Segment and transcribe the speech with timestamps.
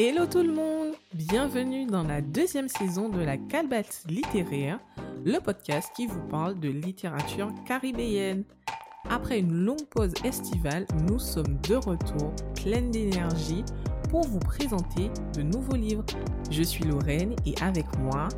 [0.00, 4.78] Hello tout le monde Bienvenue dans la deuxième saison de la Calbatte littéraire,
[5.24, 8.44] le podcast qui vous parle de littérature caribéenne.
[9.10, 12.32] Après une longue pause estivale, nous sommes de retour,
[12.62, 13.64] pleine d'énergie,
[14.08, 16.06] pour vous présenter de nouveaux livres.
[16.48, 18.28] Je suis Lorraine et avec moi,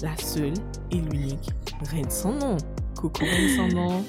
[0.00, 0.54] la seule
[0.90, 1.50] et l'unique
[1.90, 2.56] Reine sans nom.
[2.98, 4.02] Coucou Reine sans nom.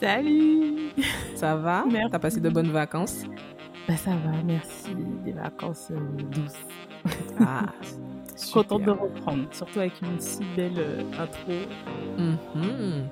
[0.00, 0.90] Salut
[1.34, 1.84] Ça va?
[2.12, 3.24] T'as passé de bonnes vacances?
[3.86, 4.94] Bah ça va, merci.
[5.24, 7.12] Des vacances euh, douces.
[7.40, 7.66] Ah,
[8.52, 11.52] Contente de reprendre, surtout avec une si belle euh, intro.
[12.18, 13.08] Mhm.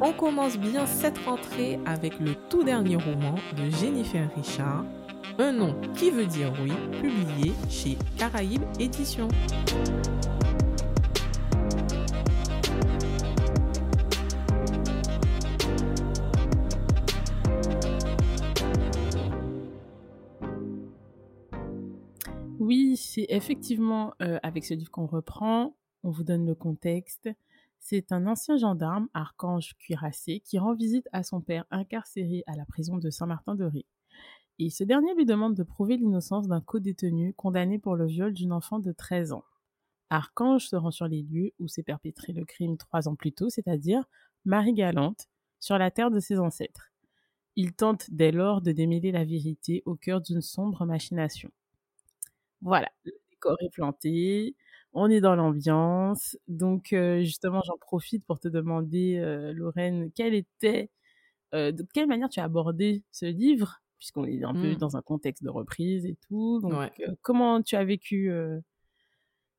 [0.00, 4.84] On commence bien cette rentrée avec le tout dernier roman de Jennifer Richard,
[5.38, 9.28] Un nom qui veut dire oui, publié chez Caraïbes Éditions.
[23.28, 25.76] Effectivement euh, avec ce livre qu'on reprend.
[26.02, 27.28] On vous donne le contexte.
[27.78, 32.64] C'est un ancien gendarme, Archange Cuirassé, qui rend visite à son père incarcéré à la
[32.64, 33.86] prison de Saint-Martin-de-Ré.
[34.58, 38.52] Et ce dernier lui demande de prouver l'innocence d'un co-détenu condamné pour le viol d'une
[38.52, 39.44] enfant de 13 ans.
[40.10, 43.50] Archange se rend sur les lieux où s'est perpétré le crime trois ans plus tôt,
[43.50, 44.04] c'est-à-dire
[44.44, 45.28] Marie-Galante,
[45.60, 46.90] sur la terre de ses ancêtres.
[47.56, 51.50] Il tente dès lors de démêler la vérité au cœur d'une sombre machination.
[52.62, 54.56] Voilà, le décor est planté,
[54.92, 56.36] on est dans l'ambiance.
[56.48, 60.90] Donc, euh, justement, j'en profite pour te demander, euh, Lorraine, quelle était,
[61.54, 64.76] euh, de quelle manière tu as abordé ce livre, puisqu'on est un peu Mm.
[64.76, 66.60] dans un contexte de reprise et tout.
[66.62, 66.92] Donc, Ouais.
[67.00, 68.30] euh, comment tu as vécu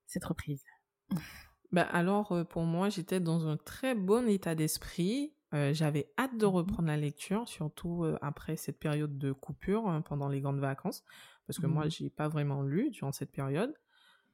[0.07, 0.65] cette reprise?
[1.71, 5.33] Bah alors, pour moi, j'étais dans un très bon état d'esprit.
[5.53, 6.45] Euh, J'avais hâte de Mhm.
[6.45, 11.03] reprendre la lecture, surtout euh, après cette période de coupure hein, pendant les grandes vacances,
[11.49, 11.91] parce que moi, Mhm.
[11.91, 13.73] j'ai pas vraiment lu durant cette période.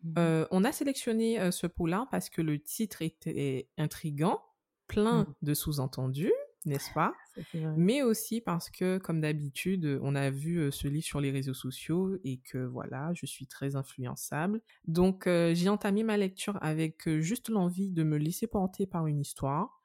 [0.03, 0.13] Mhm.
[0.17, 4.41] Euh, on a sélectionné euh, ce polar parce que le titre était intrigant,
[4.87, 5.33] plein Mhm.
[5.41, 6.33] de sous-entendus,
[6.65, 7.13] n'est-ce pas?
[7.77, 11.53] Mais aussi parce que, comme d'habitude, on a vu euh, ce livre sur les réseaux
[11.53, 14.61] sociaux et que voilà, je suis très influençable.
[14.87, 19.83] Donc, j'ai entamé ma lecture avec juste l'envie de me laisser porter par une histoire.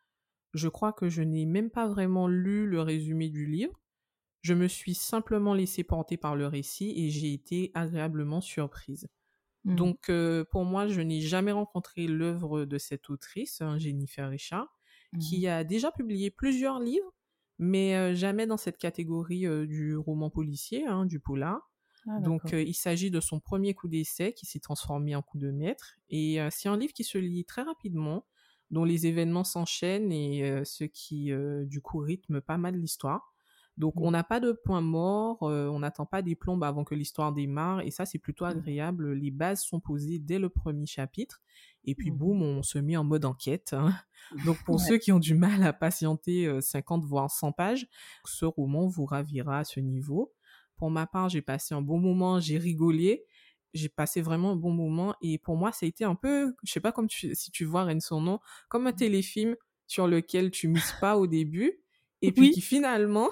[0.53, 3.81] Je crois que je n'ai même pas vraiment lu le résumé du livre.
[4.43, 9.09] Je me suis simplement laissé porter par le récit et j'ai été agréablement surprise.
[9.65, 9.77] Mhm.
[9.77, 14.79] Donc, euh, pour moi, je n'ai jamais rencontré l'œuvre de cette autrice, hein, Jennifer Richard,
[15.19, 17.15] qui a déjà publié plusieurs livres,
[17.59, 21.71] mais euh, jamais dans cette catégorie euh, du roman policier, hein, du polar.
[22.06, 25.50] Ah, Donc, il s'agit de son premier coup d'essai qui s'est transformé en coup de
[25.50, 25.95] maître.
[26.11, 28.27] Et c'est un livre qui se lit très rapidement,
[28.71, 31.31] dont les événements s'enchaînent et ce qui,
[31.65, 33.33] du coup, rythme pas mal l'histoire.
[33.76, 34.03] Donc, Mm.
[34.03, 37.32] on n'a pas de point mort, euh, on n'attend pas des plombes avant que l'histoire
[37.32, 38.60] démarre, et ça, c'est plutôt Mm.
[38.60, 39.12] agréable.
[39.14, 41.41] Les bases sont posées dès le premier chapitre,
[41.84, 42.16] et puis Mhm.
[42.19, 43.72] boum, on se met en mode enquête.
[43.72, 43.86] hein.
[44.42, 44.81] Donc, pour Ouais.
[44.81, 47.86] ceux qui ont du mal à patienter euh, 50 voire 100 pages,
[48.25, 50.34] ce roman vous ravira à ce niveau.
[50.76, 53.25] Pour ma part, j'ai passé un bon moment, j'ai rigolé,
[53.75, 56.72] j'ai passé vraiment un bon moment, et pour moi, ça a été un peu, je
[56.72, 59.56] sais pas comme tu, si tu vois Reine son nom, comme un téléfilm
[59.87, 61.81] sur lequel tu mises pas au début,
[62.22, 62.50] et puis Oui.
[62.50, 63.31] qui finalement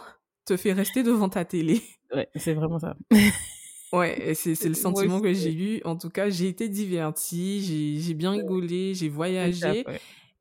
[0.49, 1.83] te fait rester devant ta télé.
[2.15, 2.97] Ouais, c'est vraiment ça.
[3.93, 5.81] Ouais, c'est c'est le sentiment que j'ai eu.
[5.85, 9.85] En tout cas, j'ai été divertie, j'ai j'ai bien rigolé, j'ai ça, voyagé.
[9.87, 10.01] ouais.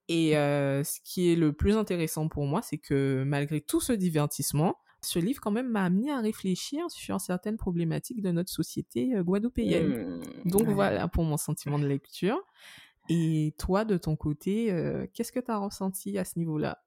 [0.09, 3.93] Et euh, ce qui est le plus intéressant pour moi, c'est que malgré tout ce
[3.93, 9.15] divertissement, ce livre quand même m'a amené à réfléchir sur certaines problématiques de notre société
[9.15, 10.19] euh, guadeloupéenne.
[10.45, 10.73] Mm, Donc ouais.
[10.73, 12.39] voilà pour mon sentiment de lecture.
[13.09, 16.83] Et toi, de ton côté, euh, qu'est-ce que tu as ressenti à ce niveau-là?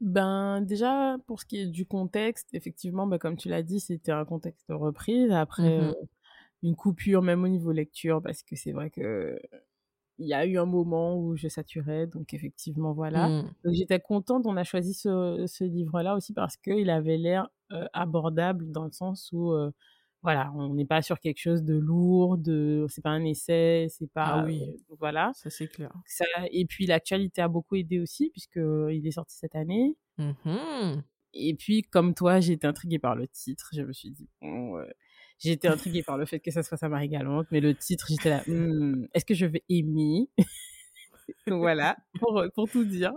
[0.00, 4.12] Ben, déjà, pour ce qui est du contexte, effectivement, ben, comme tu l'as dit, c'était
[4.12, 5.30] un contexte de reprise.
[5.32, 5.90] Après, Mhm.
[5.90, 5.94] euh,
[6.62, 9.38] une coupure, même au niveau lecture, parce que c'est vrai que
[10.18, 13.32] il y a eu un moment où je saturais, donc effectivement, voilà.
[13.32, 13.56] Mm.
[13.64, 17.86] Donc j'étais contente, on a choisi ce, ce livre-là aussi parce qu'il avait l'air euh,
[17.94, 19.72] abordable dans le sens où, euh,
[20.26, 24.10] voilà, on n'est pas sur quelque chose de lourd, de, c'est pas un essai, c'est
[24.10, 24.60] pas, Ah oui.
[24.90, 25.30] euh, voilà.
[25.36, 25.92] Ça, c'est clair.
[26.04, 29.96] Ça, et puis l'actualité a beaucoup aidé aussi puisque il est sorti cette année.
[30.18, 31.04] Mhm.
[31.32, 33.70] Et puis, comme toi, j'ai été intriguée par le titre.
[33.72, 34.86] Je me suis dit, bon, euh,
[35.38, 38.06] j'ai été intriguée par le fait que ça soit sa Marie Galante, mais le titre,
[38.08, 40.28] j'étais là, Hmm, est-ce que je vais aimer?
[41.46, 43.12] voilà, pour, pour tout dire.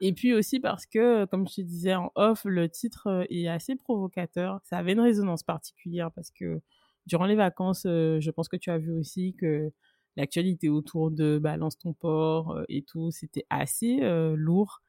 [0.00, 3.48] Et puis aussi parce que, comme je te disais en off, le titre euh, est
[3.48, 4.60] assez provocateur.
[4.64, 6.60] Ça avait une résonance particulière parce que
[7.08, 9.72] durant les vacances, euh, je pense que tu as vu aussi que
[10.16, 14.82] l'actualité autour de Balance ton port euh, et tout, c'était assez euh, lourd.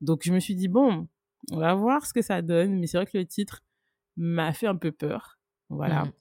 [0.00, 1.06] Donc je me suis dit, bon,
[1.52, 2.80] on va voir ce que ça donne.
[2.80, 3.62] Mais c'est vrai que le titre
[4.16, 5.35] m'a fait un peu peur.
[5.68, 6.04] Voilà.
[6.04, 6.12] Mmh.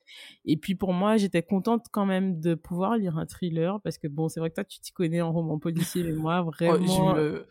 [0.46, 4.08] Et puis pour moi, j'étais contente quand même de pouvoir lire un thriller parce que
[4.08, 7.16] bon, c'est vrai que toi tu t'y connais en roman policier, mais moi Oh, vraiment.
[7.16, 7.46] je me...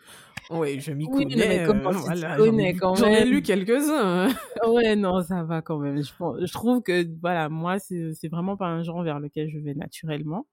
[0.50, 1.36] Ouais, je m'y Oui, connais.
[1.36, 4.28] mais euh, comment tu voilà, connais lu- quand j'en ai même lu quelques-uns.
[4.28, 4.34] hein.
[4.68, 6.02] Ouais, non, ça va quand même.
[6.02, 9.48] Je, pense- je trouve que voilà, moi c'est c'est vraiment pas un genre vers lequel
[9.50, 10.46] je vais naturellement.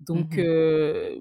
[0.00, 0.44] Donc Mhm.
[0.44, 1.16] euh,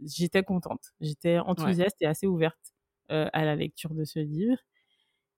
[0.00, 1.44] j'étais contente, j'étais Ouais.
[1.46, 2.74] enthousiaste et assez ouverte
[3.10, 4.58] euh, à la lecture de ce livre.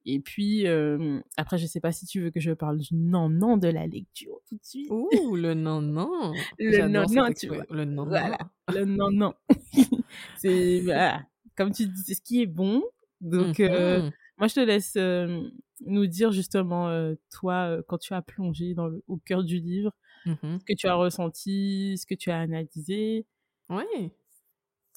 [0.07, 3.29] Et puis euh, après, je sais pas si tu veux que je parle du non
[3.29, 4.91] non de la lecture tout de suite.
[4.91, 6.35] Ouh, le non non.
[6.59, 7.67] Le J'adore non cette non, tu vois.
[7.71, 8.39] Le non Voilà.
[8.73, 9.35] Le non non.
[10.37, 11.27] c'est voilà,
[11.57, 12.83] comme tu dis, c'est ce qui est bon.
[13.21, 14.11] Donc euh, Mhm.
[14.39, 15.51] moi, je te laisse euh,
[15.87, 16.89] nous dire justement,
[17.31, 19.93] toi, quand tu as plongé dans le, au cœur du livre,
[20.27, 20.59] Mhm.
[20.61, 23.27] ce que tu as ressenti, ce que tu as analysé,
[23.69, 24.13] Ouais.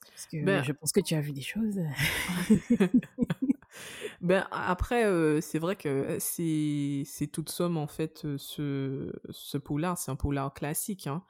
[0.10, 1.80] parce que Ben, je pense que tu as vu des choses.
[4.22, 9.58] Ben, après, euh, c'est vrai que c'est c'est toute somme, en fait, euh, ce, ce
[9.58, 11.24] polar, c'est un polar classique, hein.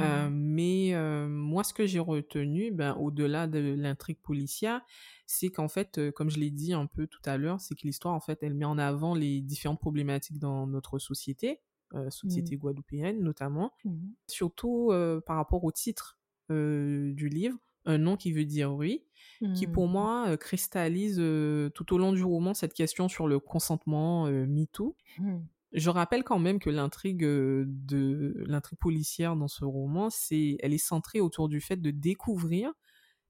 [0.00, 4.82] Euh, mais euh, moi, ce que j'ai retenu, ben, au-delà de l'intrigue policière,
[5.26, 8.14] c'est qu'en fait, comme je l'ai dit un peu tout à l'heure, c'est que l'histoire,
[8.14, 11.62] en fait, elle met en avant les différentes problématiques dans notre société,
[11.94, 12.50] euh, Mm.
[12.50, 14.14] société guadeloupéenne notamment, Mhm.
[14.28, 14.92] surtout
[15.26, 16.18] par rapport au titre
[16.50, 17.58] du livre,
[17.90, 19.04] Un nom qui veut dire oui,
[19.52, 19.92] qui pour Mm.
[19.92, 24.46] moi euh, cristallise euh, tout au long du roman cette question sur le consentement euh,
[24.46, 24.96] MeToo.
[25.18, 25.38] Mm.
[25.72, 30.72] Je rappelle quand même que l'intrigue euh, de l'intrigue policière dans ce roman, c'est elle
[30.72, 32.72] est centrée autour du fait de découvrir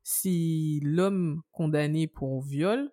[0.03, 2.91] si l'homme condamné pour viol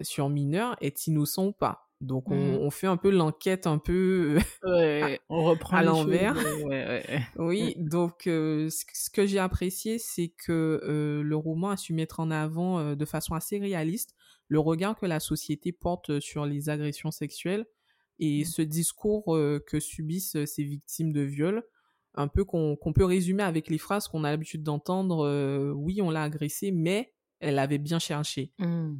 [0.00, 1.91] sur mineur est innocent ou pas.
[2.02, 2.58] Donc on, Mm.
[2.62, 6.34] on fait un peu l'enquête un peu Ouais, on reprend à l'envers.
[6.36, 7.22] Ouais, ouais, ouais.
[7.36, 12.18] Oui, donc euh, ce que j'ai apprécié, c'est que euh, le roman a su mettre
[12.20, 14.14] en avant euh, de façon assez réaliste
[14.48, 17.64] le regard que la société porte sur les agressions sexuelles
[18.18, 18.44] et Mm.
[18.44, 19.24] ce discours
[19.66, 21.62] que subissent ces victimes de viol,
[22.14, 26.24] un peu qu'on peut résumer avec les phrases qu'on a l'habitude d'entendre, oui, on l'a
[26.24, 28.52] agressée, mais elle avait bien cherché.
[28.58, 28.96] Mm.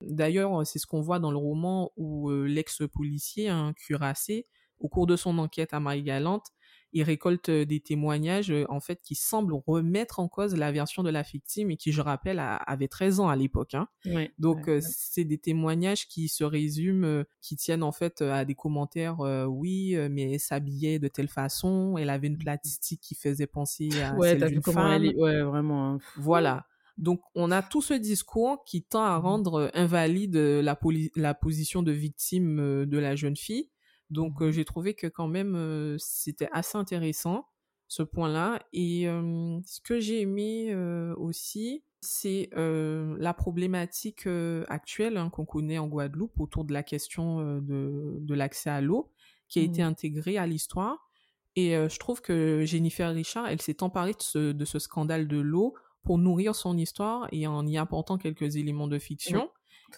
[0.00, 4.46] D'ailleurs, c'est ce qu'on voit dans le roman où euh, l'ex-policier, un cuirassé,
[4.80, 6.46] au cours de son enquête à Marie-Galante,
[6.92, 11.02] il récolte euh, des témoignages euh, en fait qui semblent remettre en cause la version
[11.02, 13.74] de la victime et qui, je rappelle, a- avait 13 ans à l'époque.
[13.74, 13.88] hein.
[14.04, 14.94] Ouais, Donc, ouais, ouais.
[15.10, 19.94] c'est des témoignages qui se résument, qui tiennent en fait à des commentaires, euh, oui,
[20.10, 24.36] mais elle s'habillait de telle façon, elle avait une plastique qui faisait penser à Ouais,
[24.38, 25.14] celle t'as vu comment elle est.
[25.16, 25.94] Ouais, vraiment.
[25.94, 26.02] hein.
[26.14, 26.66] Voilà.
[27.00, 29.18] Donc, on a tout ce discours qui tend à Mhm.
[29.18, 33.70] rendre euh, invalide euh, la, position de victime euh, de la jeune fille.
[34.10, 34.52] Donc, euh, Mhm.
[34.52, 37.48] j'ai trouvé que quand même, euh, c'était assez intéressant,
[37.88, 38.60] ce point-là.
[38.74, 40.74] Et euh, ce que j'ai aimé
[41.16, 44.26] aussi, c'est la problématique
[44.68, 49.12] actuelle hein, qu'on connaît en Guadeloupe autour de la question de, de l'accès à l'eau,
[49.48, 49.82] qui a été Mhm.
[49.82, 51.10] intégrée à l'histoire.
[51.56, 55.38] Et je trouve que Jennifer Richard, elle s'est emparée de ce, de ce scandale de
[55.40, 59.50] l'eau pour nourrir son histoire et en y apportant quelques éléments de fiction.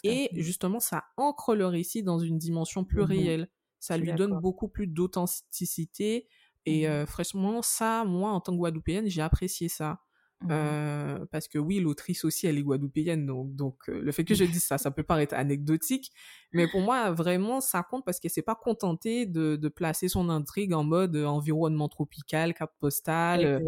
[0.04, 3.02] Et justement, ça ancre le récit dans une dimension plus Mhm.
[3.02, 3.48] réelle.
[3.78, 6.28] Ça lui donne beaucoup plus d'authenticité.
[6.66, 6.88] Et Mhm.
[6.88, 10.00] euh, franchement, ça, moi, en tant que Guadeloupéenne, j'ai apprécié ça.
[10.40, 10.48] Mhm.
[10.50, 13.26] Euh, parce que oui, l'autrice aussi, elle est guadeloupéenne.
[13.26, 16.10] Donc, donc euh, le fait que je dise ça, ça peut paraître anecdotique.
[16.52, 20.28] Mais pour moi, vraiment, ça compte parce qu'elle s'est pas contentée de, de placer son
[20.30, 23.62] intrigue en mode environnement tropical, cap postal.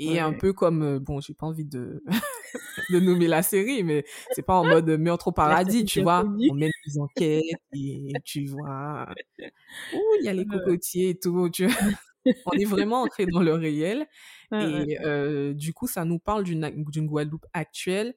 [0.00, 2.02] Euh, et un peu comme, euh, bon, j'ai pas envie de,
[2.90, 5.32] de nommer la série, mais c'est pas en mode meurtre au
[5.72, 6.24] paradis, tu vois.
[6.50, 7.42] On mène des enquêtes
[7.74, 9.06] et tu vois,
[9.94, 11.92] ouh, il y a les cocotiers et tout, tu vois.
[12.46, 14.06] On est vraiment ancré dans le réel.
[14.50, 14.84] Ouais.
[14.86, 18.14] Et euh, du coup, ça nous parle d'une Guadeloupe actuelle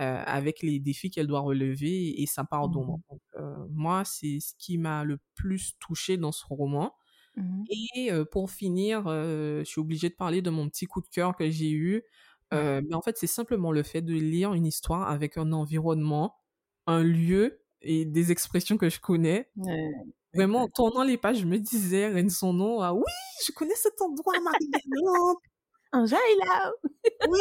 [0.00, 2.96] euh, avec les défis qu'elle doit relever et sa part d'ombre.
[2.96, 3.02] Mhm.
[3.10, 6.92] Donc, euh, moi, c'est ce qui m'a le plus touché dans ce roman.
[7.36, 7.64] Mhm.
[7.70, 11.08] Et euh, pour finir, euh, je suis obligée de parler de mon petit coup de
[11.08, 12.02] cœur que j'ai eu.
[12.52, 16.36] Euh, mais en fait, c'est simplement le fait de lire une histoire avec un environnement,
[16.86, 19.50] un lieu et des expressions que je connais.
[19.56, 19.90] Ouais,
[20.34, 23.02] Vraiment, en tournant les pages, je me disais, Reine son nom, ah oui,
[23.46, 25.38] je connais cet endroit, Marie-Galante.
[25.92, 26.72] Là.
[27.28, 27.40] Oui,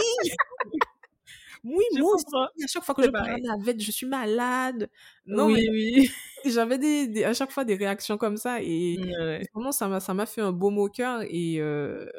[1.64, 2.26] oui, Je moi aussi.
[2.64, 3.44] À chaque fois que je prends la pareil.
[3.58, 4.90] navette, je suis malade.
[5.26, 6.08] Non, mais Oui, oui.
[6.46, 9.44] j'avais des, des- à chaque fois des réactions comme ça et Ouais.
[9.54, 12.10] vraiment, ça m'a, ça m'a fait un beau mot au cœur et euh,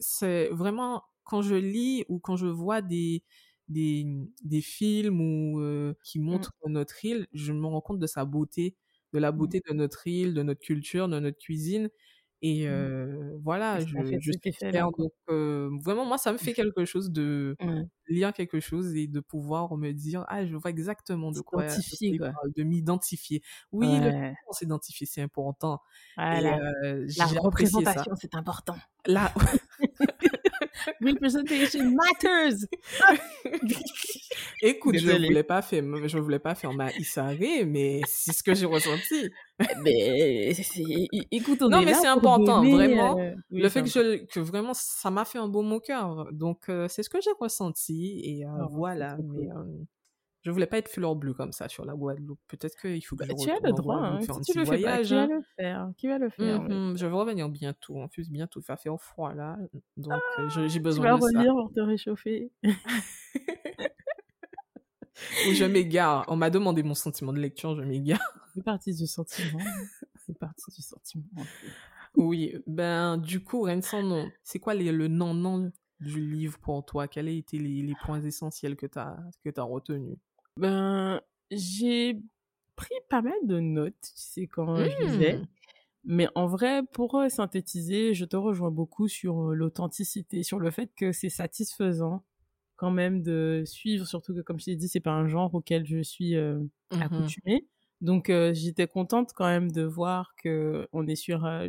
[0.00, 3.24] c'est vraiment quand je lis ou quand je vois des,
[3.68, 4.06] des,
[4.44, 8.24] des films ou, euh, qui Mm, montrent notre île, je me rends compte de sa
[8.24, 8.76] beauté,
[9.12, 11.90] de la mm, beauté de notre île, de notre culture, de notre cuisine.
[12.42, 12.68] Et Mmh.
[12.68, 14.90] euh, voilà, je, je suis fière.
[14.92, 17.88] Donc, euh, vraiment, moi, ça me fait quelque chose de Ouais.
[18.08, 22.16] lire quelque chose et de pouvoir me dire, ah, je vois exactement de quoi, de
[22.18, 23.42] quoi S'identifier, m'identifier.
[23.72, 24.34] Oui, le Ouais.
[24.44, 25.80] qu'on s'identifie, c'est important.
[26.30, 26.48] Et
[26.84, 28.82] euh, La représentation, c'est important.
[29.06, 29.32] Là,
[31.00, 32.66] Representation matters!
[34.62, 38.54] écoute, je voulais pas faire, je voulais pas faire ma Isaré, mais c'est ce que
[38.54, 39.30] j'ai ressenti.
[39.82, 40.52] Mais
[41.32, 43.18] écoute, on Non, est mais c'est important, donner, vraiment.
[43.18, 46.28] euh, oui, Le fait que je, que vraiment, ça m'a fait un beau au cœur.
[46.32, 48.20] Donc, euh, c'est ce que j'ai ressenti.
[48.22, 48.48] Et euh.
[48.62, 49.16] Oh, voilà.
[49.34, 49.86] Mais cool.
[50.48, 52.40] Je voulais pas être fleur bleue comme ça sur la Guadeloupe.
[52.48, 54.20] Peut-être qu'il faut que Bah, je tu as le droit, hein.
[54.20, 55.92] faire un Si tu petit le fais pas, qui va le faire?
[55.96, 56.60] Qui va le faire?
[56.62, 56.68] ouais.
[56.68, 58.00] Mhm, je vais revenir bientôt.
[58.00, 59.56] En plus, bientôt, il va faire froid là.
[59.96, 61.26] Donc, euh, je- j'ai Tu besoin vas de ça.
[61.38, 62.50] relire pour te réchauffer.
[65.48, 66.24] Ou je m'égare.
[66.28, 68.20] On m'a demandé mon sentiment de lecture, je m'égare.
[68.54, 69.58] C'est parti du sentiment.
[70.26, 71.24] C'est parti du sentiment.
[72.16, 74.30] Oui, ben du coup, rien sans nom.
[74.42, 77.06] C'est quoi les- le non-non du livre pour toi?
[77.08, 80.16] Quels ont été les, les points essentiels que tu as, que as retenus?
[80.58, 82.18] Ben, j'ai
[82.76, 85.38] pris pas mal de notes, tu sais, quand je lisais.
[85.38, 85.46] Hmm,
[86.04, 90.70] Mais en vrai, pour euh, synthétiser, je te rejoins beaucoup sur euh, l'authenticité, sur le
[90.70, 92.24] fait que c'est satisfaisant
[92.78, 95.84] quand même de suivre, surtout que comme je t'ai dit, c'est pas un genre auquel
[95.84, 96.60] je suis euh,
[96.92, 97.02] mhm.
[97.02, 97.66] accoutumée.
[98.00, 101.68] Donc euh, j'étais contente quand même de voir que on est sur euh,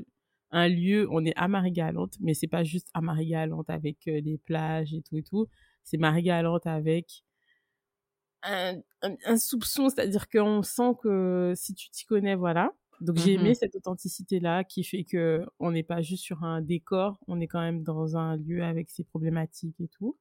[0.52, 4.94] un lieu, on est à Marie-Galante, mais c'est pas juste à Marie-Galante avec les plages
[4.94, 5.48] et tout et tout.
[5.84, 7.24] C'est Marie-Galante avec
[8.44, 12.74] un, un, un soupçon, c'est-à-dire qu'on sent que si tu t'y connais, voilà.
[13.02, 13.56] Donc j'ai aimé Mhm.
[13.56, 17.62] cette authenticité-là qui fait que on n'est pas juste sur un décor, on est quand
[17.62, 20.18] même dans un lieu avec ses problématiques et tout.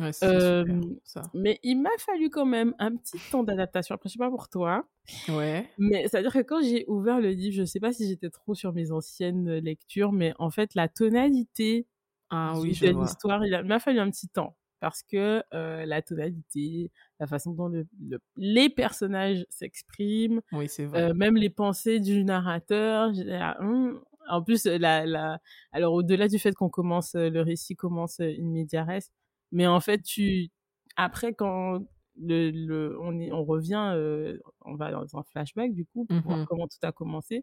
[0.00, 1.32] Ouais, Euh, super, ça.
[1.34, 3.94] mais il m'a fallu quand même un petit temps d'adaptation.
[3.94, 4.88] Après, je sais pas pour toi,
[5.28, 5.68] Ouais.
[5.78, 8.72] mais c'est-à-dire que quand j'ai ouvert le livre, je sais pas si j'étais trop sur
[8.72, 11.86] mes anciennes lectures, mais en fait, la tonalité
[12.30, 14.56] Ah oui, de l'histoire, il m'a fallu un petit temps.
[14.80, 21.14] Parce que euh, la tonalité, la façon dont le- le- les personnages s'expriment, Oui, euh,
[21.14, 23.10] même les pensées du narrateur.
[23.14, 24.00] là, Hum.
[24.30, 25.40] En plus, la, la...
[25.72, 29.10] alors au-delà du fait qu'on commence, euh, le récit commence euh, in media res,
[29.52, 30.50] mais en fait, tu
[30.96, 31.80] après quand
[32.20, 36.20] le, le on est, on revient, euh, on va dans un flashback du coup pour
[36.20, 36.46] voir Mhm.
[36.46, 37.42] comment tout a commencé.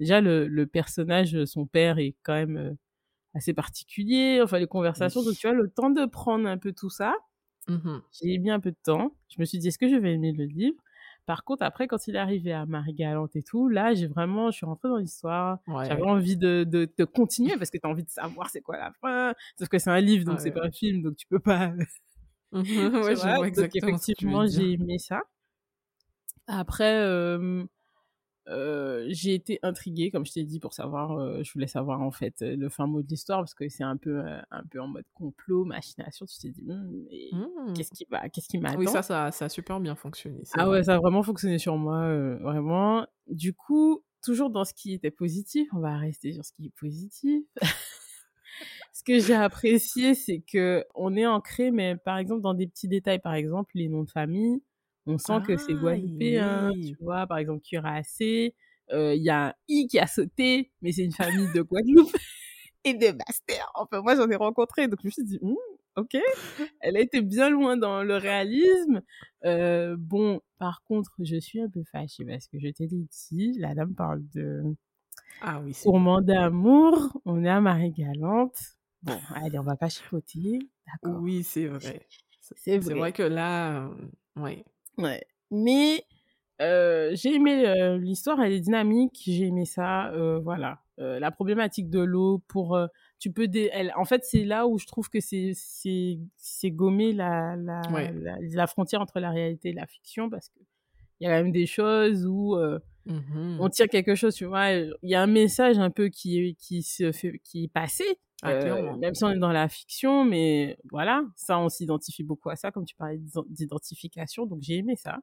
[0.00, 2.72] Déjà, le, le personnage, son père est quand même euh,
[3.34, 4.40] assez particulier.
[4.42, 5.26] Enfin, les conversations, Oui.
[5.26, 7.14] donc tu as le temps de prendre un peu tout ça.
[7.68, 8.02] Mhm.
[8.12, 9.16] J'ai mis un peu de temps.
[9.28, 10.82] Je me suis dit, est-ce que je vais aimer le livre?
[11.26, 14.56] Par contre, après, quand il est arrivé à Marie-Galante et tout, là, j'ai vraiment, je
[14.58, 15.58] suis rentrée dans l'histoire.
[15.82, 18.76] J'avais envie de, de, de continuer parce que tu as envie de savoir c'est quoi
[18.76, 19.34] la fin.
[19.58, 20.52] Sauf que c'est un livre, donc c'est Ouais.
[20.52, 21.72] pas un film, donc tu peux pas.
[23.00, 23.46] Tu ouais, je vois?
[23.56, 25.22] Donc, exactement effectivement, j'ai aimé ça.
[26.46, 27.64] Après, euh,
[28.48, 32.10] euh, j'ai été intriguée, comme je t'ai dit, pour savoir, euh, je voulais savoir en
[32.10, 34.88] fait le fin mot de l'histoire parce que c'est un peu, euh, un peu en
[34.88, 36.26] mode complot, machination.
[36.26, 37.74] Tu t'es dit, Hum, Mhm.
[37.74, 38.78] qu'est-ce qui va, qu'est-ce qui m'attend?
[38.78, 40.42] Oui, ça, ça, ça a super bien fonctionné.
[40.54, 40.78] Ah vrai.
[40.78, 42.08] ouais, ça a vraiment fonctionné sur moi,
[42.38, 43.06] vraiment.
[43.28, 46.74] Du coup, toujours dans ce qui était positif, on va rester sur ce qui est
[46.78, 47.44] positif.
[48.92, 52.88] ce que j'ai apprécié, c'est que on est ancré, mais par exemple dans des petits
[52.88, 54.62] détails, par exemple les noms de famille,
[55.06, 56.96] on sent que c'est Ah, guadeloupéen, oui.
[56.98, 58.54] tu vois, par exemple cuirassé,
[58.92, 62.12] euh, il y a un i qui a sauté, mais c'est une famille de Guadeloupe
[62.84, 63.70] et de Bastère.
[63.74, 65.56] Enfin, moi j'en ai rencontré, donc je me suis dit, Hum,
[65.96, 66.16] ok,
[66.80, 69.02] elle a été bien loin dans le réalisme.
[69.44, 73.54] Euh, bon, par contre, je suis un peu fâchée parce que je t'ai dit ici,
[73.58, 74.62] la dame parle de
[75.40, 78.58] Ah oui, c'est tourment d'amour, on est à Marie-Galante.
[79.02, 81.20] Bon, allez, on va pas chipoter, d'accord.
[81.20, 82.06] Oui, c'est vrai.
[82.40, 82.94] C'est vrai.
[82.94, 83.94] vrai que là, euh,
[84.36, 84.64] ouais.
[84.98, 85.22] Ouais.
[85.50, 86.04] Mais
[86.60, 90.78] euh, j'ai aimé euh, l'histoire, elle est dynamique, j'ai aimé ça, euh, voilà.
[90.98, 92.78] La problématique de l'eau pour
[93.18, 97.56] tu peux dé- elle, en fait c'est là où je trouve que c'est gommer la
[97.56, 98.12] la, Ouais.
[98.14, 100.60] la la frontière entre la réalité et la fiction parce que
[101.18, 102.56] il y a quand même des choses où
[103.06, 103.58] Mhm.
[103.58, 104.70] on tire quelque chose, tu vois.
[104.72, 108.04] Il y a un message un peu qui, qui se fait, qui est passé,
[108.42, 112.50] Ah, euh, même si on est dans la fiction, mais voilà, ça, on s'identifie beaucoup
[112.50, 115.18] à ça, comme tu parlais d'ident- d'identification, donc j'ai aimé ça.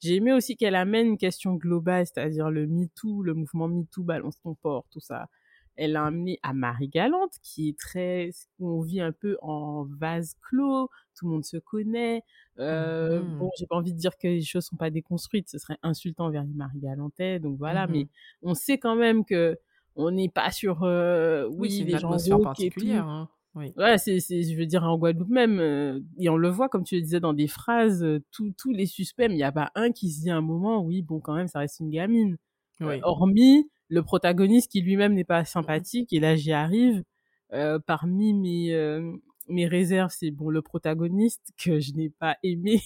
[0.00, 4.38] J'ai aimé aussi qu'elle amène une question globale, c'est-à-dire le MeToo, le mouvement MeToo, balance
[4.40, 5.28] ton port, tout ça.
[5.78, 8.30] Elle l'a amené à Marie Galante, qui est très,
[8.60, 12.22] on vit un peu en vase clos, tout le monde se connaît.
[12.58, 13.38] Euh, Mhm.
[13.38, 16.30] Bon, j'ai pas envie de dire que les choses sont pas déconstruites, ce serait insultant
[16.30, 17.92] vers les Marie Galantais, donc voilà, Mhm.
[17.94, 18.08] mais
[18.42, 19.56] on sait quand même que
[19.96, 23.04] on n'est pas sur, euh, Oui, oui, les gens et particulière.
[23.04, 23.08] tout.
[23.08, 23.28] Hein.
[23.54, 23.72] Oui.
[23.76, 26.94] Ouais, c'est, je veux dire, en Guadeloupe même, euh, et on le voit, comme tu
[26.96, 29.70] le disais dans des phrases, euh, tous tous les suspects, mais il n'y a pas
[29.74, 32.36] un qui se dit à un moment, oui, bon, quand même, ça reste une gamine.
[32.82, 33.00] Euh, Oui.
[33.02, 36.12] hormis le protagoniste qui lui-même n'est pas sympathique.
[36.12, 37.04] Et là, j'y arrive.
[37.54, 39.16] Euh, parmi mes euh,
[39.48, 42.82] mes réserves, c'est bon le protagoniste que je n'ai pas aimé.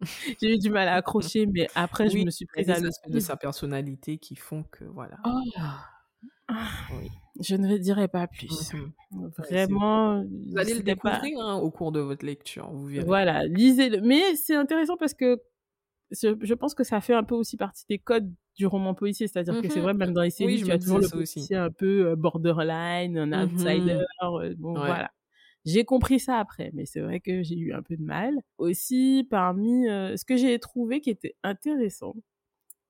[0.40, 3.36] J'ai eu du mal à accrocher, mais après, je me suis prise à de sa
[3.36, 5.16] personnalité qui font que voilà.
[5.24, 5.40] Oh.
[6.98, 7.08] Oui.
[7.40, 8.74] Je ne dirai pas plus.
[8.74, 10.24] Mmh Vraiment.
[10.24, 13.04] Vous allez le découvrir hein, au cours de votre lecture, vous verrez.
[13.04, 14.00] Voilà, lisez-le.
[14.00, 15.40] Mais c'est intéressant parce que
[16.10, 19.60] je pense que ça fait un peu aussi partie des codes du roman policier, c'est-à-dire
[19.60, 22.08] que c'est mmh vrai, même dans les séries, tu as toujours le policier un peu
[22.08, 25.10] euh, borderline, un mmh outsider, euh, bon voilà.
[25.64, 28.34] J'ai compris ça après, mais c'est vrai que j'ai eu un peu de mal.
[28.58, 32.14] Aussi, parmi euh, ce que j'ai trouvé qui était intéressant,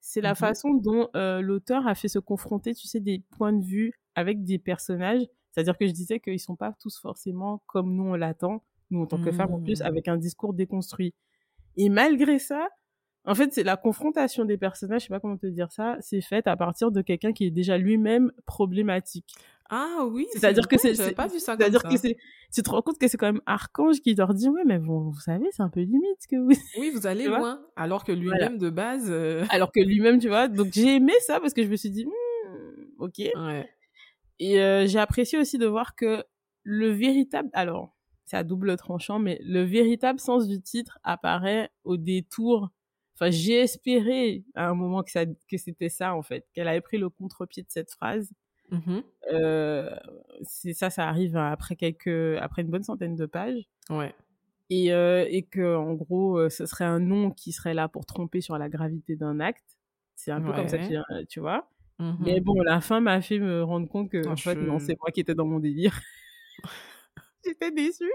[0.01, 3.93] c'est la façon dont l'auteur a fait se confronter, tu sais, des points de vue
[4.15, 5.23] avec des personnages.
[5.53, 9.07] C'est-à-dire que je disais qu'ils sont pas tous forcément comme nous on l'attend, nous en
[9.07, 11.15] tant que femmes en plus, avec un discours déconstruit.
[11.77, 12.69] Et malgré ça,
[13.25, 16.21] en fait, c'est la confrontation des personnages, je sais pas comment te dire ça, c'est
[16.21, 19.35] fait à partir de quelqu'un qui est déjà lui-même problématique.
[19.75, 22.19] Ah oui, c'est-à-dire que c'est pas vu ça C'est-à-dire que c'est
[22.53, 25.09] tu te rends compte que c'est quand même Archange qui leur dit ouais mais bon,
[25.09, 28.59] vous savez, c'est un peu limite que vous Oui, vous allez loin alors que lui-même
[28.59, 30.49] de base euh, alors que lui-même, tu vois.
[30.49, 33.19] Donc j'ai aimé ça parce que je me suis dit hmm, OK.
[33.19, 33.67] Ouais.
[34.41, 36.23] Et euh, j'ai apprécié aussi de voir que
[36.65, 41.97] le véritable alors, c'est à double tranchant mais le véritable sens du titre apparaît au
[41.97, 42.69] détour
[43.23, 46.81] Enfin, j'ai espéré à un moment que, ça, que c'était ça, en fait, qu'elle avait
[46.81, 48.33] pris le contre-pied de cette phrase.
[48.73, 49.01] Mmh
[49.33, 49.95] euh,
[50.43, 53.63] c'est ça, ça arrive après quelques, après une bonne centaine de pages.
[53.91, 54.13] Ouais.
[54.71, 58.07] Et, euh, et que, en gros, euh, ce serait un nom qui serait là pour
[58.07, 59.79] tromper sur la gravité d'un acte.
[60.17, 60.79] C'est un peu comme ça,
[61.29, 61.71] tu vois.
[62.01, 64.99] Mmh Mais bon, la fin m'a fait me rendre compte que, en fait, non, c'est
[64.99, 66.01] moi qui étais dans mon délire.
[67.45, 68.13] J'étais déçue.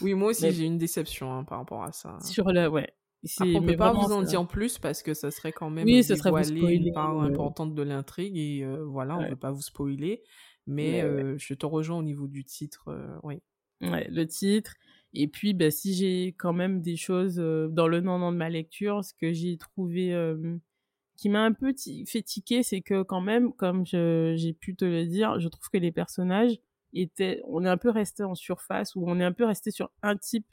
[0.00, 2.18] Oui, moi aussi, j'ai une déception hein, par rapport à ça.
[2.22, 2.94] Sur le, ouais.
[3.36, 6.04] Après, on peut pas vous en dire plus parce que ça serait quand même oui,
[6.04, 9.62] ce serait une part importante de l'intrigue et euh, voilà, on ne veut pas vous
[9.62, 10.22] spoiler.
[10.66, 13.40] Mais, euh, je te rejoins au niveau du titre, euh, oui.
[13.80, 14.74] Ouais, le titre.
[15.14, 19.04] Et puis, bah, si j'ai quand même des choses dans le nom de ma lecture,
[19.04, 20.14] ce que j'ai trouvé
[21.16, 21.74] qui m'a un peu
[22.06, 25.78] fait tiquer, c'est que quand même, comme j'ai pu te le dire, je trouve que
[25.78, 26.58] les personnages
[26.92, 29.90] étaient, on est un peu resté en surface ou on est un peu resté sur
[30.02, 30.46] un type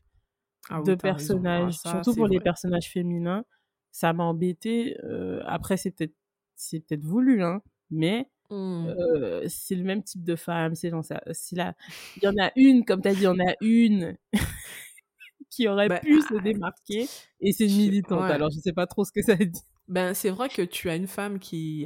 [0.69, 3.45] ah de personnages, surtout pour les personnages féminins.
[3.91, 4.97] Ça m'a embêté.
[5.03, 6.15] Euh, après, c'est peut-être
[6.55, 8.87] c'est peut-être voulu, hein, mais mmh.
[8.87, 10.75] euh, c'est le même type de femme.
[10.75, 11.21] C'est ça.
[11.53, 11.73] là,
[12.17, 14.17] il y en a une, comme tu as dit, il y en a une
[15.49, 17.07] qui aurait bah, pu se ah, démarquer
[17.39, 18.23] et c'est une militante.
[18.23, 19.61] Alors, je sais pas trop ce que ça dit.
[19.87, 21.85] Ben, c'est vrai que tu as une femme qui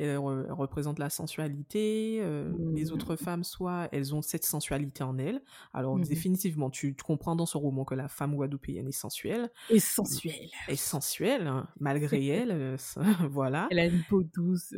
[0.50, 2.94] représente la sensualité, euh, les mmh.
[2.94, 5.42] autres femmes, soit elles ont cette sensualité en elles.
[5.74, 9.52] Alors, mmh définitivement, tu, comprends dans ce roman que la femme guadeloupéenne est sensuelle.
[9.70, 10.50] Et sensuelle.
[10.70, 12.78] Est sensuelle, hein, malgré elle, euh,
[13.30, 13.68] voilà.
[13.70, 14.74] Elle a une peau douce,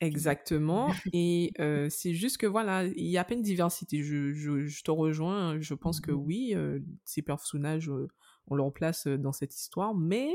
[0.00, 0.90] Exactement.
[1.12, 4.02] Et euh, c'est juste que, voilà, il y a pas une diversité.
[4.02, 6.56] Je, je, je te rejoins, je pense que mmh oui,
[7.04, 7.90] ces personnages
[8.48, 10.28] on le remplace dans cette histoire, mais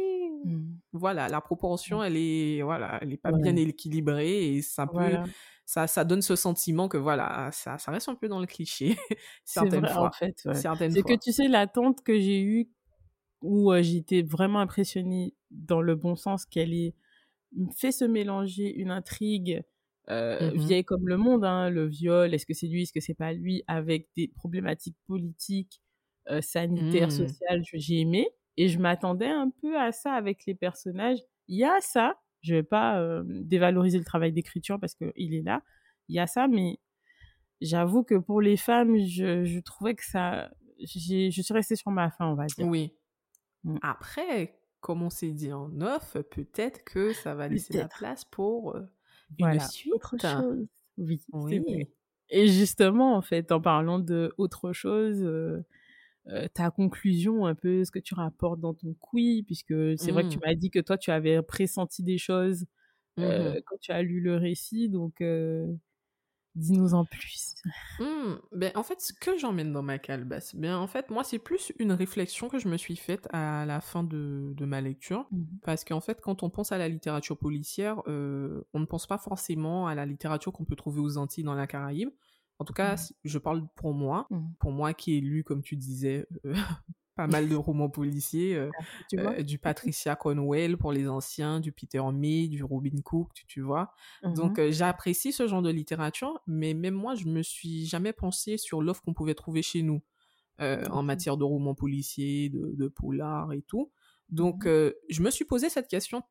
[0.46, 0.62] mmh.
[0.94, 2.04] voilà, la proportion, mmh.
[2.04, 5.18] elle est, voilà, elle est pas bien équilibrée et ça peut,
[5.66, 8.98] ça, ça donne ce sentiment que voilà, ça, ça reste un peu dans le cliché
[9.46, 10.08] certaines vrai, fois.
[10.08, 12.70] En fait, c'est que tu sais l'attente que j'ai eue
[13.42, 16.94] où j'étais vraiment impressionnée dans le bon sens qu'elle ait
[17.76, 19.64] fait se mélanger une intrigue
[20.10, 23.00] euh, mmh vieille comme le monde, hein, le viol, est-ce que c'est lui, est-ce que
[23.00, 25.80] c'est pas lui, avec des problématiques politiques
[26.30, 27.12] euh, sanitaire, mmh.
[27.12, 28.28] social, j'ai aimé.
[28.58, 31.20] Et je m'attendais un peu à ça avec les personnages.
[31.48, 35.42] Il y a ça, je vais pas euh, dévaloriser le travail d'écriture parce qu'il est
[35.42, 35.64] là.
[36.10, 36.80] Il y a ça, mais
[37.62, 40.52] j'avoue que pour les femmes, je, je trouvais que ça.
[40.80, 42.68] Je suis restée sur ma fin, on va dire.
[42.68, 42.94] Oui.
[43.64, 43.78] Mmh.
[43.84, 48.76] Après, comme on s'est dit en off, peut-être que ça va laisser la place pour
[48.76, 48.82] euh,
[49.38, 49.94] une suite.
[49.94, 50.68] Autre chose.
[50.98, 51.88] Oui, oui.
[52.30, 55.64] Et justement, en fait, en parlant de autre chose, euh,
[56.54, 60.30] ta conclusion, un peu ce que tu rapportes dans ton quiz, puisque c'est vrai que
[60.30, 60.42] tu mmh.
[60.46, 62.66] m'as dit que toi, tu avais pressenti des choses
[63.18, 65.68] mmh euh, quand tu as lu le récit, donc euh,
[66.56, 67.56] dis-nous en plus.
[68.00, 71.40] Mmh, ben, en fait, ce que j'emmène dans ma calebasse, ben, en fait, moi, c'est
[71.40, 75.28] plus une réflexion que je me suis faite à la fin de, de ma lecture,
[75.64, 79.88] parce qu'en fait, quand on pense à la littérature policière, on ne pense pas forcément
[79.88, 82.12] à la littérature qu'on peut trouver aux Antilles dans la Caraïbe,
[82.62, 83.14] en tout cas, mmh.
[83.24, 84.40] je parle pour moi, mmh.
[84.60, 86.54] pour moi qui ai lu, comme tu disais, euh,
[87.16, 88.70] pas mal de romans policiers, euh,
[89.16, 93.92] euh, du Patricia Conwell pour les anciens, du Peter May, du Robin Cook, tu, vois?
[94.22, 98.58] Mmh Donc, j'apprécie ce genre de littérature, mais même moi, je me suis jamais pensé
[98.58, 100.04] sur l'offre qu'on pouvait trouver chez nous
[100.60, 103.92] en matière de romans policiers, de, de polars et tout.
[104.30, 106.22] Donc, je me suis posé cette question,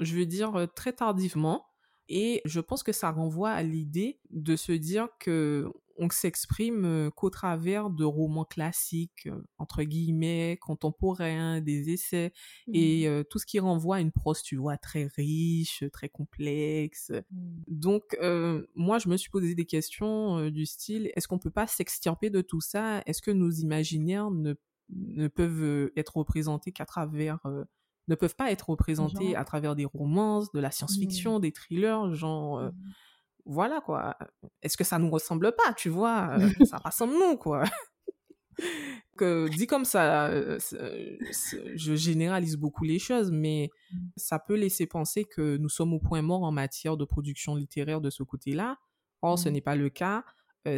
[0.00, 1.64] je veux dire, très tardivement.
[2.08, 7.10] Et je pense que ça renvoie à l'idée de se dire que on s'exprime euh,
[7.10, 12.32] qu'au travers de romans classiques, euh, entre guillemets, contemporains, des essais,
[12.72, 13.24] et mmh.
[13.30, 17.12] tout ce qui renvoie à une prose, tu vois, très riche, très complexe.
[17.30, 17.62] Mmh.
[17.68, 18.16] Donc,
[18.74, 22.42] moi, je me suis posé des questions du style, est-ce qu'on peut pas s'extirper de
[22.42, 23.02] tout ça?
[23.06, 24.54] Est-ce que nos imaginaires ne,
[24.90, 27.40] ne peuvent être représentés qu'à travers
[28.08, 31.40] ne peuvent pas être représentés à travers des romances, de la science-fiction, mmh.
[31.40, 32.72] des thrillers, genre mmh
[33.46, 34.16] voilà quoi.
[34.62, 36.36] Est-ce que ça nous ressemble pas, tu vois?
[36.38, 37.64] Euh, Ça rassemble nous quoi.
[39.16, 41.16] que dit comme ça, euh, euh,
[41.74, 43.96] je généralise beaucoup les choses, mais mmh.
[44.16, 48.00] ça peut laisser penser que nous sommes au point mort en matière de production littéraire
[48.00, 48.78] de ce côté-là.
[49.22, 49.52] Or, ce mmh.
[49.52, 50.24] n'est pas le cas.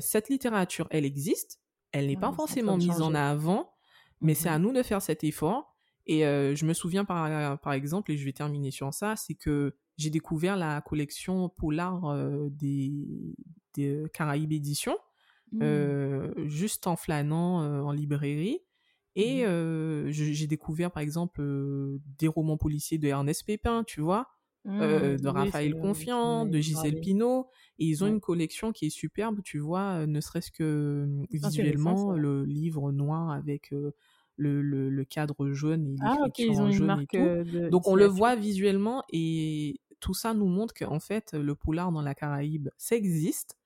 [0.01, 1.61] cette littérature, elle existe,
[1.93, 3.73] elle n'est pas forcément mise en avant,
[4.21, 5.68] mais c'est à nous de faire cet effort.
[6.09, 9.75] Et je me souviens par, par exemple, et je vais terminer sur ça, c'est que
[9.99, 13.35] j'ai découvert la collection Polar euh, des,
[13.75, 14.97] des, Caraïbes Éditions,
[15.53, 15.59] mmh.
[15.63, 18.61] euh, juste en flânant euh, en librairie.
[19.17, 20.11] Et mmh.
[20.11, 21.43] j'ai découvert, par exemple,
[22.19, 24.29] des romans policiers de Ernest Pépin, tu vois,
[24.65, 25.17] mmh.
[25.17, 27.49] de Raphaël Confiant, de Gisèle Pinault.
[27.81, 32.45] Et ils ont une collection qui est superbe, tu vois, ne serait-ce que visuellement, le
[32.45, 33.75] livre noir avec
[34.39, 37.71] le, le, cadre jaune et ah, l'écriture en jaune et tout.
[37.71, 42.03] Donc on le voit visuellement et tout ça nous montre qu'en fait, le polar dans
[42.03, 43.57] la Caraïbe, ça existe.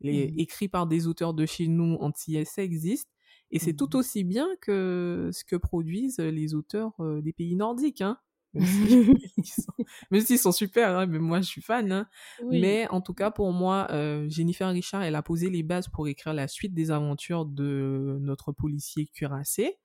[0.00, 0.38] Les, mmh.
[0.38, 3.08] Écrit par des auteurs de chez nous, antillais, ça existe.
[3.50, 3.98] Et c'est tout mmh.
[3.98, 8.00] aussi bien que ce que produisent les auteurs euh, des pays nordiques.
[8.00, 8.18] Hein.
[10.10, 11.92] Même s'ils sont, super, hein, mais moi je suis fan.
[11.92, 12.08] Hein.
[12.50, 16.08] Mais en tout cas, pour moi, euh, Jennifer Richard, elle a posé les bases pour
[16.08, 19.78] écrire la suite des aventures de notre policier cuirassé.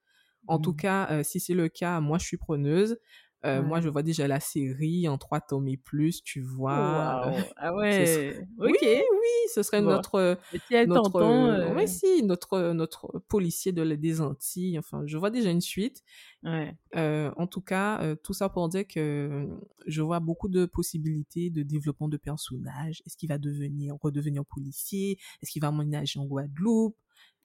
[0.47, 0.77] En tout mmh.
[0.77, 2.97] cas, euh, si c'est le cas, moi je suis preneuse.
[3.45, 7.31] Euh, moi, je vois déjà la série en trois tomes et plus, tu vois.
[7.57, 8.39] Ah ouais.
[8.57, 10.37] Oui, oui, ce serait notre,
[10.85, 14.77] notre, euh, oui, si, notre, notre policier de des Antilles.
[14.79, 16.03] Enfin, je vois déjà une suite.
[16.43, 16.75] Ouais.
[16.95, 19.47] Euh, en tout cas, tout ça pour dire que
[19.85, 23.01] je vois beaucoup de possibilités de développement de personnages.
[23.05, 25.19] Est-ce qu'il va devenir, redevenir policier?
[25.41, 26.97] Est-ce qu'il va emménager en Guadeloupe?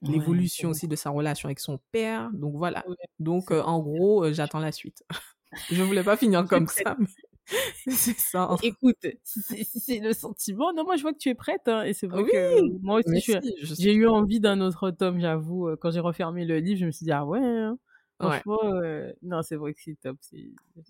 [0.03, 2.29] L'évolution aussi de sa relation avec son père.
[2.33, 2.83] Donc voilà.
[3.19, 5.03] Donc en gros, j'attends la suite.
[5.71, 6.97] Je voulais pas finir comme ça.
[7.87, 8.55] c'est ça.
[8.63, 11.67] Écoute, si c'est le sentiment, non, moi je vois que tu es prête.
[11.67, 15.69] Hein, et c'est vrai que moi aussi, j'ai eu envie d'un autre tome, j'avoue.
[15.69, 17.39] Euh, quand j'ai refermé le livre, je me suis dit, ah ouais.
[17.39, 17.77] Hein.
[18.19, 20.17] Franchement, euh, non, c'est vrai que c'est top.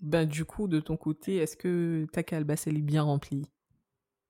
[0.02, 3.50] Ben, du coup, de ton côté, est-ce que ta calebasse, elle est bien remplie?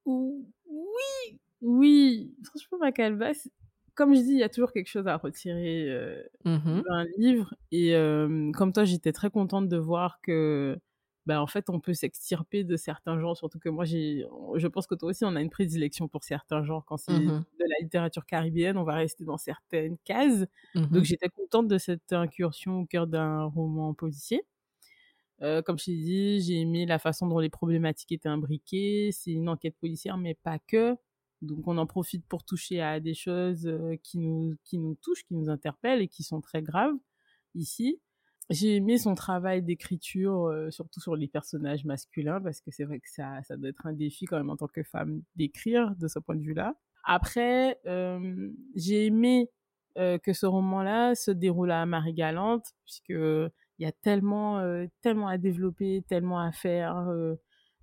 [0.07, 2.35] Oui, oui.
[2.45, 3.49] Franchement, ma calebasse,
[3.95, 7.55] comme je dis, il y a toujours quelque chose à retirer euh, mmh d'un livre.
[7.73, 10.79] Et euh, comme toi, j'étais très contente de voir que,
[11.27, 13.37] ben, en fait, on peut s'extirper de certains genres.
[13.37, 14.27] Surtout que moi, j'ai,
[14.57, 16.85] je pense que toi aussi, on a une prédilection pour certains genres.
[16.87, 20.47] Quand c'est mmh de la littérature caribéenne, on va rester dans certaines cases.
[20.75, 24.45] Mmh Donc, j'étais contente de cette incursion au cœur d'un roman policier.
[25.43, 29.11] Euh, comme je t'ai dit, j'ai aimé la façon dont les problématiques étaient imbriquées.
[29.13, 30.97] C'est une enquête policière, mais pas que.
[31.45, 35.25] Donc on en profite pour toucher à des choses euh, qui nous, qui nous touchent,
[35.25, 36.95] qui nous interpellent et qui sont très graves
[37.55, 38.01] ici.
[38.51, 43.01] J'ai aimé son travail d'écriture, euh, surtout sur les personnages masculins, parce que c'est vrai
[43.01, 46.09] que ça, ça doit être un défi quand même en tant que femme d'écrire de
[46.09, 46.75] ce point de vue-là.
[47.05, 49.51] Après, euh, j'ai aimé
[49.97, 54.61] que ce roman-là se déroule à Marie-Galante, puisque il y a tellement,
[55.03, 57.07] tellement à développer, tellement à faire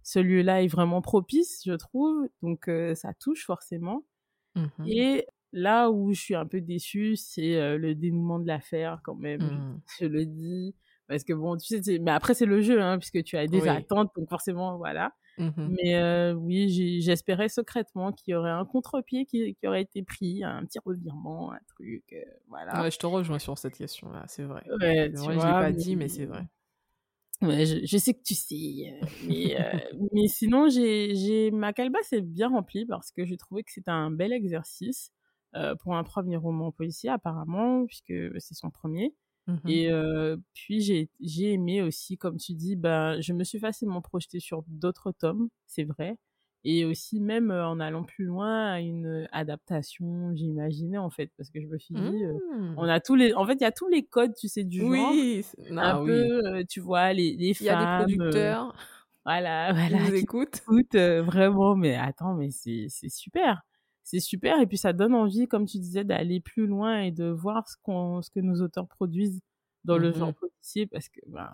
[0.03, 2.27] ce lieu-là est vraiment propice, je trouve.
[2.41, 4.03] Donc, euh, ça touche forcément.
[4.55, 8.99] Mmh Et là où je suis un peu déçue, c'est euh, le dénouement de l'affaire,
[9.03, 9.41] quand même.
[9.41, 9.81] Mmh.
[9.99, 10.75] Je le dis.
[11.07, 13.67] Parce que bon, tu sais, mais après, c'est le jeu, hein, puisque tu as des
[13.67, 15.13] attentes, donc forcément, voilà.
[15.37, 20.03] Mmh mais euh, oui, j'espérais secrètement qu'il y aurait un contre-pied qui, qui, aurait été
[20.03, 22.15] pris, un petit revirement, un truc,
[22.47, 22.81] voilà.
[22.81, 24.63] Ouais, je te rejoins sur cette question-là, c'est vrai.
[24.79, 26.45] Ouais, je l'ai pas dit, mais c'est vrai.
[27.41, 28.55] Ouais, je, je, sais que tu sais.
[29.01, 29.79] Euh, mais, euh,
[30.13, 33.91] mais sinon, j'ai, j'ai, ma calebasse est bien remplie parce que j'ai trouvé que c'était
[33.91, 35.11] un bel exercice
[35.55, 39.15] euh, pour un premier roman policier, apparemment, puisque c'est son premier.
[39.47, 43.59] Mmh Et euh, puis, j'ai, j'ai aimé aussi, comme tu dis, ben, je me suis
[43.59, 46.17] facilement projetée sur d'autres tomes, c'est vrai
[46.63, 51.59] et aussi même en allant plus loin à une adaptation j'imaginais en fait parce que
[51.59, 52.23] je me suis dit
[52.77, 52.89] on mmh.
[52.89, 54.89] a tous les en fait il y a tous les codes tu sais du genre
[55.11, 58.75] oui un ah peu tu vois les, les femmes il y a des producteurs
[59.25, 60.61] voilà voilà qui écoutent.
[60.95, 63.63] vraiment mais attends mais c'est c'est super
[64.03, 67.25] c'est super et puis ça donne envie comme tu disais d'aller plus loin et de
[67.25, 69.41] voir ce qu'on ce que nos auteurs produisent
[69.83, 71.49] dans le genre mmh policier parce que ben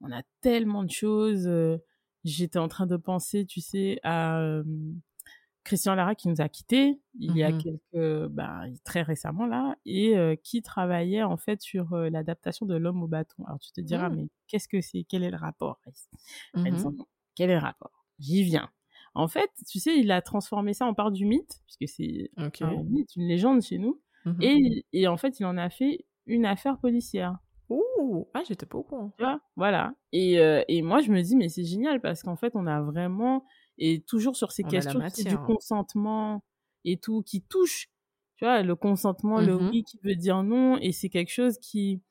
[0.00, 1.48] on a tellement de choses
[2.24, 4.62] j'étais en train de penser, tu sais, à
[5.64, 9.76] Christian Lara qui nous a quittés il y a Mmh quelques, ben, très récemment là,
[9.84, 13.44] et qui travaillait en fait sur l'adaptation de L'Homme au bâton.
[13.46, 14.16] Alors tu te diras, Mmh.
[14.16, 15.04] mais qu'est-ce que c'est?
[15.04, 15.80] Quel est le rapport?
[16.54, 16.64] Mmh
[17.34, 18.06] Quel est le rapport?
[18.18, 18.70] J'y viens.
[19.14, 22.30] En fait, tu sais, il a transformé ça en part du mythe, puisque c'est
[22.64, 24.00] un mythe, une légende chez nous,
[24.40, 27.38] et, et en fait, il en a fait une affaire policière.
[27.70, 28.28] Ouh!
[28.34, 29.12] Ah, j'étais pas au courant.
[29.18, 29.40] Tu vois?
[29.56, 29.94] Voilà.
[30.12, 32.80] Et, euh, et moi, je me dis, mais c'est génial parce qu'en fait, on a
[32.82, 33.44] vraiment,
[33.78, 35.38] et toujours sur ces On questions sais, du matière.
[35.38, 36.44] consentement
[36.84, 37.88] et tout, qui touche,
[38.36, 39.72] tu vois, le consentement, le Mhm.
[39.72, 42.02] oui qui veut dire non, et c'est quelque chose qui,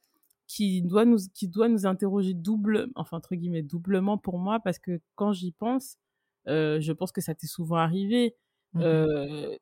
[0.48, 4.80] qui doit nous, qui doit nous interroger double, enfin, entre guillemets, doublement pour moi, parce
[4.80, 5.98] que quand j'y pense,
[6.50, 8.36] euh, je pense que ça t'est souvent arrivé,
[8.74, 9.08] Mhm.
[9.08, 9.56] euh,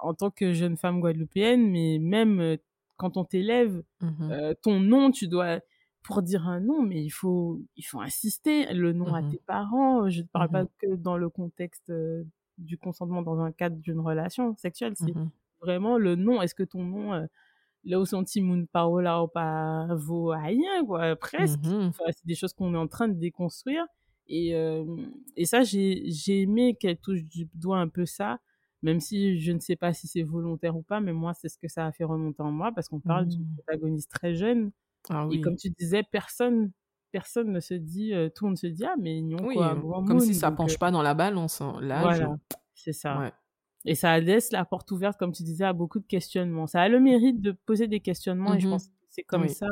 [0.00, 2.58] en tant que jeune femme guadeloupéenne, mais même
[2.96, 4.30] quand on t'élève, Mhm.
[4.30, 5.60] euh, ton nom, tu dois
[6.02, 9.30] pour dire un nom, mais il faut il faut insister le nom à Mhm.
[9.30, 10.08] tes parents.
[10.10, 10.68] Je ne parle pas Mhm.
[10.78, 12.24] que dans le contexte euh,
[12.58, 15.12] du consentement dans un cadre d'une relation sexuelle, c'est
[15.60, 16.40] vraiment le nom.
[16.42, 17.26] Est-ce que ton nom euh,
[17.84, 21.60] là où senti moun parola ou pas vaut rien quoi presque.
[21.90, 23.86] Enfin, c'est des choses qu'on est en train de déconstruire
[24.28, 24.84] et euh,
[25.36, 28.38] et ça j'ai j'ai aimé qu'elle touche du doigt un peu ça
[28.82, 31.58] même si je ne sais pas si c'est volontaire ou pas, mais moi, c'est ce
[31.58, 33.56] que ça a fait remonter en moi, parce qu'on parle d'une Mhm.
[33.56, 34.72] protagoniste très jeune,
[35.08, 36.72] Ah et comme tu disais, personne,
[37.12, 39.76] personne ne se dit, euh, tout le monde se dit, ah, mais ils Oui, quoi,
[39.76, 41.78] euh, comme si ça donc, penche pas dans la balance, hein.
[41.80, 42.22] L'âge.
[42.22, 42.36] Voilà,
[42.74, 43.22] c'est ça.
[43.22, 43.32] Ouais.
[43.84, 46.66] Et ça laisse la porte ouverte, comme tu disais, à beaucoup de questionnements.
[46.68, 48.68] Ça a le mérite de poser des questionnements, et je Mhm.
[48.68, 49.48] pense que c'est comme Oui.
[49.48, 49.68] ça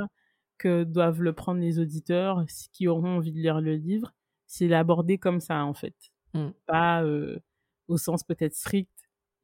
[0.59, 4.14] que doivent le prendre les auditeurs, qui auront envie de lire le livre,
[4.47, 5.97] c'est l'aborder comme ça, en fait.
[6.35, 6.55] Mm.
[6.67, 7.40] Pas euh,
[7.88, 8.90] au sens peut-être strict,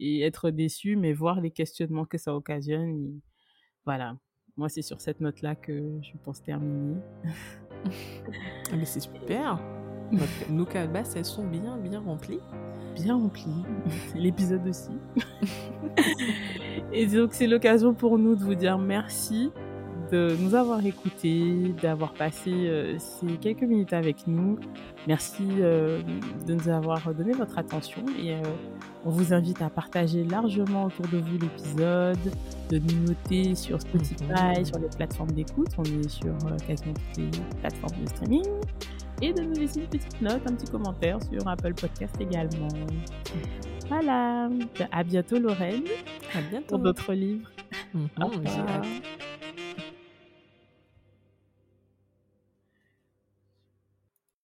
[0.00, 2.96] et être déçu, mais voir les questionnements que ça occasionne.
[2.96, 3.20] et
[3.84, 4.16] Voilà.
[4.56, 6.96] Moi, c'est sur cette note-là que je pense terminer.
[7.84, 9.60] Ah, Mais c'est super.
[10.50, 12.40] Nos calebasses, elles sont bien, bien remplies.
[12.94, 13.52] Bien rempli.
[14.14, 14.90] L'épisode aussi.
[16.92, 19.52] et donc, c'est l'occasion pour nous de vous dire merci
[20.10, 24.58] de nous avoir écoutés, d'avoir passé euh, ces quelques minutes avec nous.
[25.06, 26.02] Merci euh,
[26.46, 28.38] de nous avoir donné votre attention et euh,
[29.04, 32.18] on vous invite à partager largement autour de vous l'épisode,
[32.70, 34.24] de nous noter sur Spotify,
[34.58, 34.64] Mhm.
[34.64, 35.68] sur les plateformes d'écoute.
[35.78, 36.34] On est sur
[36.66, 38.44] quasiment toutes les plateformes de streaming.
[39.22, 42.68] Et de nous laisser une petite note, un petit commentaire sur Apple Podcast également.
[43.88, 44.48] Voilà.
[44.92, 45.82] À bientôt Lorraine
[46.34, 46.66] À bientôt.
[46.68, 47.50] pour d'autres livres.
[47.92, 48.08] Mhm,